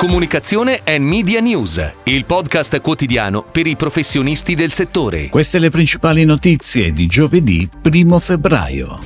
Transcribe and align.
Comunicazione 0.00 0.80
e 0.82 0.98
Media 0.98 1.40
News, 1.40 1.92
il 2.04 2.24
podcast 2.24 2.80
quotidiano 2.80 3.44
per 3.44 3.66
i 3.66 3.76
professionisti 3.76 4.54
del 4.54 4.72
settore. 4.72 5.28
Queste 5.28 5.58
le 5.58 5.68
principali 5.68 6.24
notizie 6.24 6.90
di 6.90 7.06
giovedì 7.06 7.68
1 7.82 8.18
febbraio. 8.18 8.98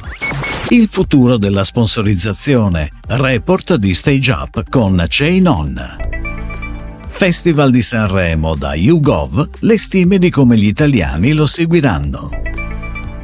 Il 0.68 0.86
futuro 0.86 1.36
della 1.36 1.64
sponsorizzazione. 1.64 2.92
Report 3.08 3.74
di 3.74 3.92
Stage 3.92 4.30
Up 4.30 4.70
con 4.70 5.04
Chain 5.08 5.48
On. 5.48 5.96
Festival 7.08 7.72
di 7.72 7.82
Sanremo 7.82 8.54
da 8.54 8.76
YouGov, 8.76 9.48
le 9.62 9.78
stime 9.78 10.18
di 10.18 10.30
come 10.30 10.56
gli 10.56 10.66
italiani 10.66 11.32
lo 11.32 11.46
seguiranno. 11.46 12.30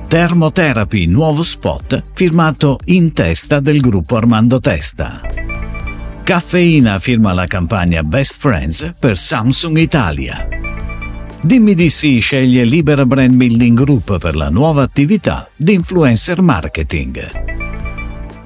Thermotherapy, 0.09 1.07
nuovo 1.07 1.45
spot 1.45 2.03
firmato 2.15 2.81
in 2.87 3.13
testa 3.13 3.61
del 3.61 3.79
gruppo 3.79 4.17
Armando 4.17 4.59
Testa. 4.59 5.21
Caffeina 6.31 7.01
firma 7.01 7.33
la 7.33 7.49
campagna 7.49 8.05
Best 8.05 8.39
Friends 8.39 8.93
per 8.97 9.19
Samsung 9.19 9.77
Italia. 9.79 10.47
Dimmi 11.43 11.75
di 11.75 11.89
sì 11.89 12.21
sceglie 12.21 12.63
Libera 12.63 13.05
Brand 13.05 13.35
Building 13.35 13.77
Group 13.77 14.17
per 14.19 14.37
la 14.37 14.49
nuova 14.49 14.83
attività 14.83 15.51
di 15.57 15.73
influencer 15.73 16.41
marketing. 16.41 17.31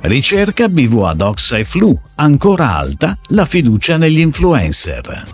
Ricerca 0.00 0.70
BVA 0.70 1.12
Docs 1.12 1.52
e 1.52 1.64
Flu, 1.64 2.00
ancora 2.14 2.74
alta 2.74 3.18
la 3.27 3.44
fiducia 3.44 3.98
negli 3.98 4.20
influencer. 4.20 5.27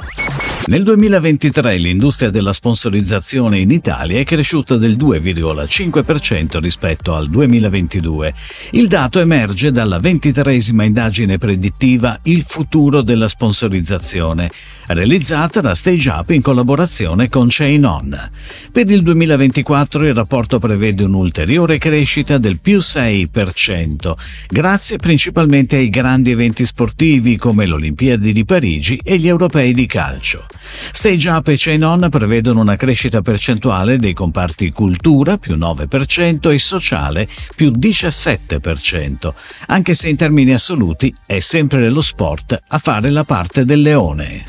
Nel 0.70 0.84
2023 0.84 1.79
l'industria 1.79 2.30
della 2.30 2.52
sponsorizzazione 2.52 3.59
in 3.59 3.73
Italia 3.73 4.20
è 4.20 4.24
cresciuta 4.24 4.77
del 4.77 4.96
2,5% 4.96 6.60
rispetto 6.60 7.12
al 7.12 7.29
2022. 7.29 8.33
Il 8.70 8.87
dato 8.87 9.19
emerge 9.19 9.73
dalla 9.73 9.98
ventitresima 9.98 10.84
indagine 10.84 11.38
predittiva 11.38 12.20
Il 12.23 12.45
futuro 12.46 13.02
della 13.02 13.27
sponsorizzazione, 13.27 14.48
realizzata 14.87 15.60
da 15.60 15.74
Stage 15.74 16.09
Up 16.09 16.30
in 16.30 16.41
collaborazione 16.41 17.29
con 17.29 17.48
Chain 17.51 17.85
On. 17.85 18.30
Per 18.71 18.88
il 18.88 19.02
2024 19.02 20.07
il 20.07 20.15
rapporto 20.15 20.60
prevede 20.60 21.02
un'ulteriore 21.02 21.79
crescita 21.79 22.38
del 22.38 22.60
più 22.60 22.79
6%, 22.79 24.13
grazie 24.48 24.98
principalmente 24.98 25.74
ai 25.74 25.88
grandi 25.88 26.30
eventi 26.30 26.65
sportivi 26.65 27.37
come 27.37 27.66
le 27.66 27.73
Olimpiadi 27.73 28.32
di 28.32 28.45
Parigi 28.45 29.01
e 29.02 29.18
gli 29.18 29.26
europei 29.26 29.74
di 29.74 29.87
calcio. 29.87 30.46
Stage 30.93 31.29
Up 31.29 31.49
e 31.49 31.54
Chain 31.57 31.85
On 31.85 32.09
prevedono 32.10 32.60
una 32.60 32.76
crescita 32.76 33.21
percentuale 33.21 33.96
dei 33.96 34.13
comparti 34.13 34.71
cultura 34.71 35.38
più 35.38 35.57
9% 35.57 36.51
e 36.51 36.59
sociale 36.59 37.29
più 37.54 37.71
17%, 37.71 39.32
anche 39.66 39.95
se 39.95 40.09
in 40.09 40.16
termini 40.16 40.52
assoluti 40.52 41.15
è 41.26 41.38
sempre 41.38 41.88
lo 41.91 42.02
sport 42.02 42.59
a 42.68 42.79
fare 42.79 43.10
la 43.10 43.24
parte 43.24 43.65
del 43.65 43.82
leone. 43.82 44.45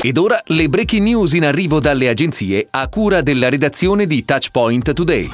Ed 0.00 0.16
ora 0.16 0.42
le 0.46 0.68
breaking 0.68 1.02
news 1.02 1.32
in 1.34 1.44
arrivo 1.44 1.78
dalle 1.78 2.08
agenzie 2.08 2.66
a 2.70 2.88
cura 2.88 3.20
della 3.20 3.48
redazione 3.48 4.06
di 4.06 4.24
Touchpoint 4.24 4.92
Today. 4.92 5.30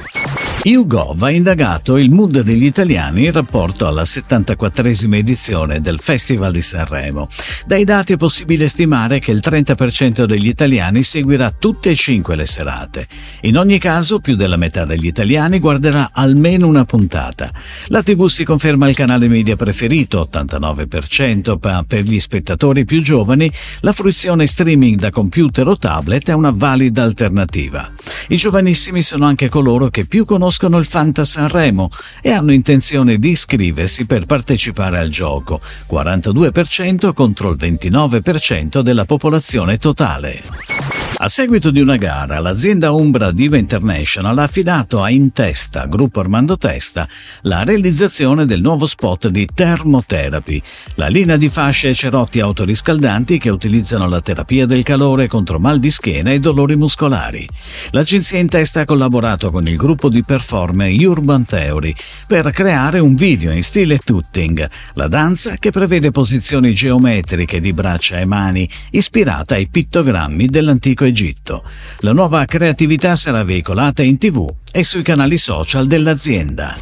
YouGov 0.61 1.23
ha 1.23 1.29
indagato 1.31 1.95
il 1.95 2.11
mood 2.11 2.41
degli 2.41 2.65
italiani 2.65 3.25
in 3.25 3.31
rapporto 3.31 3.87
alla 3.87 4.01
74esima 4.01 5.15
edizione 5.15 5.79
del 5.79 5.99
Festival 5.99 6.51
di 6.51 6.61
Sanremo. 6.61 7.29
Dai 7.65 7.85
dati 7.85 8.13
è 8.13 8.17
possibile 8.17 8.67
stimare 8.67 9.19
che 9.19 9.31
il 9.31 9.39
30% 9.41 10.25
degli 10.25 10.47
italiani 10.47 11.01
seguirà 11.01 11.51
tutte 11.51 11.91
e 11.91 11.95
cinque 11.95 12.35
le 12.35 12.45
serate. 12.45 13.07
In 13.43 13.57
ogni 13.57 13.79
caso, 13.79 14.19
più 14.19 14.35
della 14.35 14.57
metà 14.57 14.83
degli 14.83 15.05
italiani 15.05 15.59
guarderà 15.59 16.09
almeno 16.11 16.67
una 16.67 16.83
puntata. 16.83 17.49
La 17.87 18.03
TV 18.03 18.27
si 18.27 18.43
conferma 18.43 18.89
il 18.89 18.95
canale 18.95 19.29
media 19.29 19.55
preferito, 19.55 20.27
89%, 20.29 21.57
ma 21.61 21.85
per 21.87 22.03
gli 22.03 22.19
spettatori 22.19 22.83
più 22.83 23.01
giovani 23.01 23.49
la 23.79 23.93
fruizione 23.93 24.45
streaming 24.45 24.99
da 24.99 25.09
computer 25.09 25.67
o 25.67 25.77
tablet 25.77 26.29
è 26.29 26.33
una 26.33 26.51
valida 26.51 27.03
alternativa. 27.03 27.89
I 28.31 28.35
giovanissimi 28.35 29.01
sono 29.01 29.25
anche 29.25 29.49
coloro 29.49 29.89
che 29.89 30.05
più 30.05 30.23
conoscono 30.23 30.77
il 30.77 30.85
Fanta 30.85 31.23
Sanremo 31.23 31.89
e 32.21 32.29
hanno 32.29 32.51
intenzione 32.51 33.17
di 33.17 33.31
iscriversi 33.31 34.05
per 34.05 34.27
partecipare 34.27 34.99
al 34.99 35.09
gioco, 35.09 35.59
42% 35.89 37.13
contro 37.13 37.49
il 37.49 37.57
29% 37.59 38.81
della 38.81 39.05
popolazione 39.05 39.77
totale. 39.77 40.78
A 41.17 41.27
seguito 41.27 41.69
di 41.69 41.81
una 41.81 41.97
gara, 41.97 42.39
l'azienda 42.39 42.91
Umbra 42.91 43.31
Diva 43.31 43.57
International 43.57 44.37
ha 44.37 44.43
affidato 44.43 45.03
a 45.03 45.09
Intesta, 45.09 45.85
gruppo 45.85 46.21
Armando 46.21 46.57
Testa, 46.57 47.05
la 47.41 47.63
realizzazione 47.63 48.45
del 48.45 48.61
nuovo 48.61 48.85
spot 48.85 49.27
di 49.27 49.45
Thermotherapy, 49.53 50.61
la 50.95 51.07
linea 51.07 51.35
di 51.35 51.49
fasce 51.49 51.89
e 51.89 51.93
cerotti 51.93 52.39
autoriscaldanti 52.39 53.37
che 53.37 53.49
utilizzano 53.49 54.07
la 54.07 54.21
terapia 54.21 54.65
del 54.65 54.83
calore 54.83 55.27
contro 55.27 55.59
mal 55.59 55.79
di 55.79 55.91
schiena 55.91 56.31
e 56.31 56.39
dolori 56.39 56.77
muscolari. 56.77 57.45
L'agenzia 57.89 58.39
Intesta 58.39 58.81
ha 58.81 58.85
collaborato 58.85 59.51
con 59.51 59.67
il 59.67 59.75
gruppo 59.75 60.07
di 60.07 60.23
performer 60.23 60.89
Urban 61.05 61.43
Theory 61.43 61.93
per 62.27 62.49
creare 62.51 62.99
un 62.99 63.15
video 63.15 63.51
in 63.51 63.63
stile 63.63 63.97
tutting, 63.97 64.69
la 64.93 65.09
danza 65.09 65.55
che 65.55 65.71
prevede 65.71 66.11
posizioni 66.11 66.73
geometriche 66.73 67.59
di 67.59 67.73
braccia 67.73 68.19
e 68.19 68.25
mani 68.25 68.69
ispirata 68.91 69.55
ai 69.55 69.67
pittogrammi 69.67 70.45
dell'antico 70.45 70.98
Egitto. 71.05 71.63
La 71.99 72.13
nuova 72.13 72.45
creatività 72.45 73.15
sarà 73.15 73.43
veicolata 73.43 74.03
in 74.03 74.17
tv 74.17 74.47
e 74.71 74.83
sui 74.83 75.01
canali 75.01 75.37
social 75.37 75.87
dell'azienda. 75.87 76.77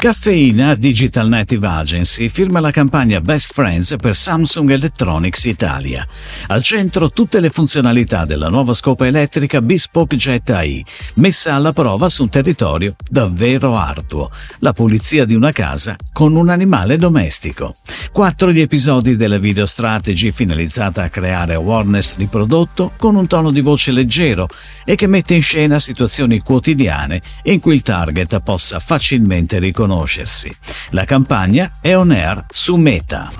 Caffeina 0.00 0.74
Digital 0.76 1.28
Native 1.28 1.66
Agency 1.66 2.30
firma 2.30 2.58
la 2.58 2.70
campagna 2.70 3.20
Best 3.20 3.52
Friends 3.52 3.96
per 4.00 4.16
Samsung 4.16 4.70
Electronics 4.70 5.44
Italia. 5.44 6.06
Al 6.46 6.62
centro 6.62 7.10
tutte 7.10 7.38
le 7.38 7.50
funzionalità 7.50 8.24
della 8.24 8.48
nuova 8.48 8.72
scopa 8.72 9.06
elettrica 9.06 9.60
Bespoke 9.60 10.16
Jet 10.16 10.48
AI, 10.48 10.82
messa 11.16 11.52
alla 11.52 11.74
prova 11.74 12.08
su 12.08 12.22
un 12.22 12.30
territorio 12.30 12.96
davvero 13.10 13.76
arduo, 13.76 14.30
la 14.60 14.72
pulizia 14.72 15.26
di 15.26 15.34
una 15.34 15.52
casa 15.52 15.96
con 16.14 16.34
un 16.34 16.48
animale 16.48 16.96
domestico. 16.96 17.76
Quattro 18.12 18.52
gli 18.52 18.60
episodi 18.60 19.16
della 19.16 19.38
video 19.38 19.66
strategy 19.66 20.32
finalizzata 20.32 21.02
a 21.02 21.08
creare 21.08 21.54
awareness 21.54 22.16
di 22.16 22.26
prodotto 22.26 22.92
con 22.96 23.16
un 23.16 23.26
tono 23.26 23.50
di 23.50 23.60
voce 23.60 23.90
leggero 23.90 24.48
e 24.84 24.94
che 24.94 25.06
mette 25.06 25.34
in 25.34 25.42
scena 25.42 25.78
situazioni 25.78 26.40
quotidiane 26.40 27.20
in 27.44 27.60
cui 27.60 27.74
il 27.74 27.82
target 27.82 28.40
possa 28.40 28.80
facilmente 28.80 29.58
riconoscere 29.58 29.88
conoscersi. 29.90 30.54
La 30.90 31.04
campagna 31.04 31.72
è 31.80 31.96
on 31.96 32.10
air 32.10 32.44
su 32.50 32.76
Meta. 32.76 33.30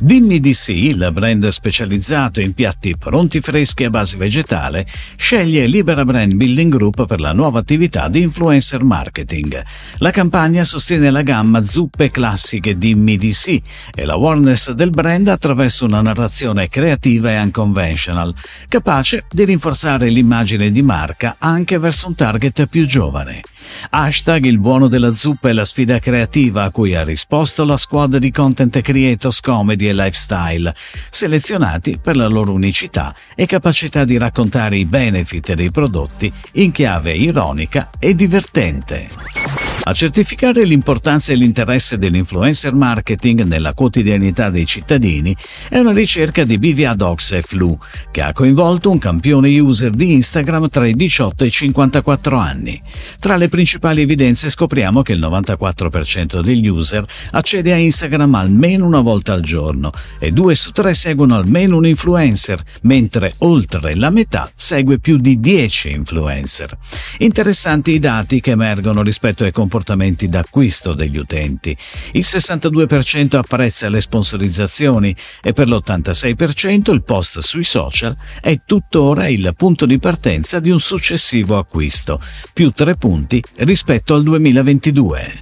Dimmi 0.00 0.40
di 0.40 0.52
sì, 0.52 0.86
il 0.86 1.08
brand 1.12 1.46
specializzato 1.48 2.40
in 2.40 2.52
piatti 2.52 2.94
pronti 2.98 3.40
freschi 3.40 3.84
a 3.84 3.90
base 3.90 4.16
vegetale, 4.16 4.86
sceglie 5.16 5.66
Libera 5.66 6.04
Brand 6.04 6.34
Building 6.34 6.70
Group 6.70 7.06
per 7.06 7.20
la 7.20 7.32
nuova 7.32 7.60
attività 7.60 8.08
di 8.08 8.20
influencer 8.20 8.82
marketing. 8.82 9.62
La 9.98 10.10
campagna 10.10 10.64
sostiene 10.64 11.10
la 11.10 11.22
gamma 11.22 11.64
zuppe 11.64 12.10
classiche 12.10 12.76
Dimmi 12.76 13.16
di 13.16 13.32
sì 13.32 13.62
e 13.92 14.04
l'awareness 14.04 14.70
del 14.70 14.90
brand 14.90 15.28
attraverso 15.28 15.84
una 15.84 16.00
narrazione 16.00 16.68
creativa 16.68 17.30
e 17.30 17.40
unconventional, 17.40 18.34
capace 18.68 19.24
di 19.30 19.44
rinforzare 19.44 20.08
l'immagine 20.08 20.70
di 20.70 20.82
marca 20.82 21.36
anche 21.38 21.78
verso 21.78 22.06
un 22.08 22.14
target 22.14 22.66
più 22.66 22.86
giovane. 22.86 23.42
Hashtag 23.90 24.44
il 24.44 24.58
buono 24.58 24.88
della 24.88 25.12
zuppa 25.12 25.48
è 25.48 25.52
la 25.52 25.64
sfida 25.64 25.98
creativa 25.98 26.64
a 26.64 26.70
cui 26.70 26.94
ha 26.94 27.02
risposto 27.02 27.64
la 27.64 27.76
squadra 27.76 28.18
di 28.18 28.30
content 28.30 28.80
creators 28.80 29.40
comedy 29.40 29.86
e 29.86 29.94
lifestyle, 29.94 30.74
selezionati 31.10 31.98
per 32.00 32.16
la 32.16 32.26
loro 32.26 32.52
unicità 32.52 33.14
e 33.34 33.46
capacità 33.46 34.04
di 34.04 34.18
raccontare 34.18 34.76
i 34.76 34.84
benefit 34.84 35.54
dei 35.54 35.70
prodotti 35.70 36.32
in 36.52 36.72
chiave 36.72 37.14
ironica 37.14 37.90
e 37.98 38.14
divertente. 38.14 39.73
A 39.86 39.92
certificare 39.92 40.64
l'importanza 40.64 41.30
e 41.30 41.36
l'interesse 41.36 41.98
dell'influencer 41.98 42.74
marketing 42.74 43.42
nella 43.42 43.74
quotidianità 43.74 44.48
dei 44.48 44.64
cittadini 44.64 45.36
è 45.68 45.76
una 45.76 45.92
ricerca 45.92 46.44
di 46.44 46.56
BVA 46.56 46.94
Docs 46.94 47.32
e 47.32 47.42
Flu, 47.42 47.76
che 48.10 48.22
ha 48.22 48.32
coinvolto 48.32 48.90
un 48.90 48.96
campione 48.96 49.60
user 49.60 49.90
di 49.90 50.14
Instagram 50.14 50.70
tra 50.70 50.86
i 50.86 50.94
18 50.94 51.44
e 51.44 51.48
i 51.48 51.50
54 51.50 52.38
anni. 52.38 52.80
Tra 53.20 53.36
le 53.36 53.50
principali 53.50 54.00
evidenze 54.00 54.48
scopriamo 54.48 55.02
che 55.02 55.12
il 55.12 55.20
94% 55.20 56.40
degli 56.40 56.66
user 56.66 57.04
accede 57.32 57.74
a 57.74 57.76
Instagram 57.76 58.36
almeno 58.36 58.86
una 58.86 59.02
volta 59.02 59.34
al 59.34 59.42
giorno 59.42 59.92
e 60.18 60.32
due 60.32 60.54
su 60.54 60.72
tre 60.72 60.94
seguono 60.94 61.36
almeno 61.36 61.76
un 61.76 61.84
influencer, 61.84 62.62
mentre 62.82 63.34
oltre 63.40 63.94
la 63.96 64.08
metà 64.08 64.50
segue 64.54 64.98
più 64.98 65.18
di 65.18 65.38
10 65.38 65.90
influencer. 65.90 66.74
Interessanti 67.18 67.90
i 67.90 67.98
dati 67.98 68.40
che 68.40 68.52
emergono 68.52 69.02
rispetto 69.02 69.44
ai 69.44 69.52
comportamenti 69.52 69.72
comportamenti 69.74 70.28
d'acquisto 70.28 70.94
degli 70.94 71.16
utenti. 71.16 71.76
Il 72.12 72.24
62% 72.24 73.36
apprezza 73.36 73.88
le 73.88 74.00
sponsorizzazioni 74.00 75.14
e 75.42 75.52
per 75.52 75.68
l'86% 75.68 76.92
il 76.92 77.02
post 77.02 77.40
sui 77.40 77.64
social 77.64 78.14
è 78.40 78.60
tuttora 78.64 79.26
il 79.26 79.52
punto 79.56 79.84
di 79.84 79.98
partenza 79.98 80.60
di 80.60 80.70
un 80.70 80.78
successivo 80.78 81.58
acquisto, 81.58 82.20
più 82.52 82.70
tre 82.70 82.94
punti 82.94 83.42
rispetto 83.56 84.14
al 84.14 84.22
2022. 84.22 85.40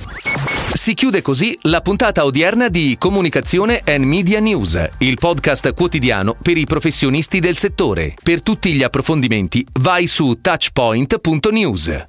Si 0.73 0.95
chiude 0.95 1.21
così 1.21 1.57
la 1.63 1.83
puntata 1.83 2.25
odierna 2.25 2.69
di 2.69 2.97
Comunicazione 2.99 3.83
and 3.85 4.05
Media 4.05 4.41
News, 4.41 4.89
il 4.99 5.19
podcast 5.19 5.75
quotidiano 5.75 6.37
per 6.41 6.57
i 6.57 6.65
professionisti 6.65 7.39
del 7.39 7.59
settore. 7.59 8.15
Per 8.21 8.43
tutti 8.43 8.73
gli 8.73 8.83
approfondimenti 8.83 9.65
vai 9.81 10.07
su 10.07 10.39
touchpoint.news. 10.41 12.07